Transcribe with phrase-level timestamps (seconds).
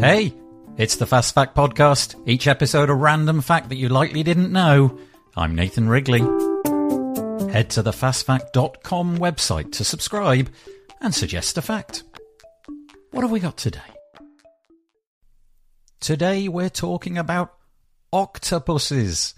[0.00, 0.04] Mm.
[0.04, 0.34] Hey,
[0.78, 2.18] it's the Fast Fact Podcast.
[2.26, 4.98] Each episode a random fact that you likely didn't know.
[5.36, 6.20] I'm Nathan Wrigley.
[7.50, 10.50] Head to the fastfact.com website to subscribe
[11.02, 12.04] and suggest a fact.
[13.10, 13.80] What have we got today?
[16.00, 17.52] Today we're talking about
[18.10, 19.34] octopuses.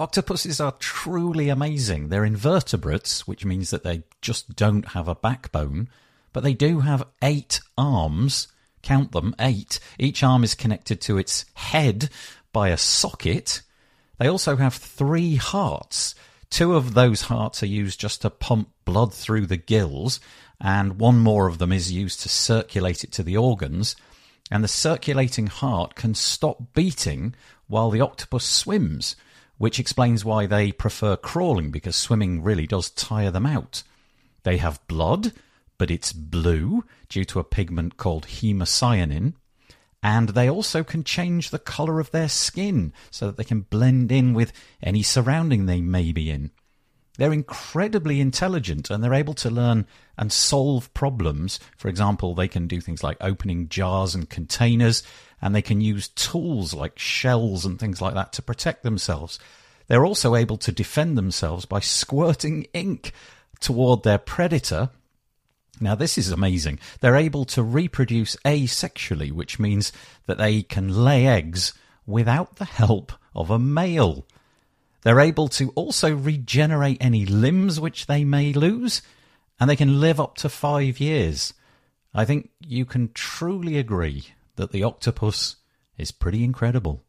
[0.00, 2.08] Octopuses are truly amazing.
[2.08, 5.88] They're invertebrates, which means that they just don't have a backbone,
[6.32, 8.48] but they do have eight arms.
[8.82, 9.78] Count them, eight.
[9.98, 12.10] Each arm is connected to its head
[12.52, 13.62] by a socket.
[14.18, 16.14] They also have three hearts.
[16.50, 20.20] Two of those hearts are used just to pump blood through the gills,
[20.60, 23.96] and one more of them is used to circulate it to the organs.
[24.50, 27.34] And the circulating heart can stop beating
[27.68, 29.16] while the octopus swims
[29.62, 33.84] which explains why they prefer crawling because swimming really does tire them out.
[34.42, 35.32] They have blood,
[35.82, 39.34] but it's blue due to a pigment called hemocyanin.
[40.00, 44.12] And they also can change the colour of their skin so that they can blend
[44.12, 46.52] in with any surrounding they may be in.
[47.18, 51.58] They're incredibly intelligent and they're able to learn and solve problems.
[51.76, 55.02] For example, they can do things like opening jars and containers,
[55.40, 59.40] and they can use tools like shells and things like that to protect themselves.
[59.88, 63.10] They're also able to defend themselves by squirting ink
[63.58, 64.90] toward their predator.
[65.82, 66.78] Now, this is amazing.
[67.00, 69.92] They're able to reproduce asexually, which means
[70.26, 71.74] that they can lay eggs
[72.06, 74.26] without the help of a male.
[75.02, 79.02] They're able to also regenerate any limbs which they may lose,
[79.58, 81.52] and they can live up to five years.
[82.14, 85.56] I think you can truly agree that the octopus
[85.98, 87.04] is pretty incredible.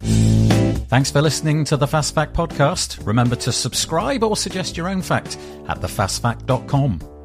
[0.00, 3.04] Thanks for listening to the Fast Fact podcast.
[3.06, 5.36] Remember to subscribe or suggest your own fact
[5.68, 7.17] at thefastfact.com.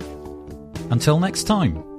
[0.91, 1.92] Until next time.